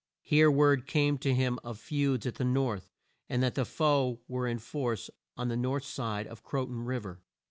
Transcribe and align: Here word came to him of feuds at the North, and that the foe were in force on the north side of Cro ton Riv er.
Here 0.23 0.49
word 0.49 0.87
came 0.87 1.19
to 1.19 1.31
him 1.31 1.59
of 1.63 1.77
feuds 1.77 2.25
at 2.25 2.33
the 2.33 2.43
North, 2.43 2.89
and 3.29 3.43
that 3.43 3.53
the 3.53 3.65
foe 3.65 4.19
were 4.27 4.47
in 4.47 4.57
force 4.57 5.11
on 5.37 5.47
the 5.49 5.55
north 5.55 5.85
side 5.85 6.25
of 6.25 6.41
Cro 6.41 6.65
ton 6.65 6.79
Riv 6.85 7.05
er. 7.05 7.21